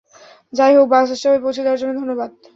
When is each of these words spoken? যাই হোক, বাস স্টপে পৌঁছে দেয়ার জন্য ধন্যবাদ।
যাই 0.53 0.73
হোক, 0.77 0.87
বাস 0.93 1.07
স্টপে 1.19 1.39
পৌঁছে 1.43 1.61
দেয়ার 1.63 1.79
জন্য 1.81 1.93
ধন্যবাদ। 1.99 2.29